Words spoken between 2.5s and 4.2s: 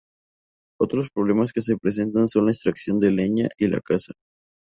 extracción de leña y la caza.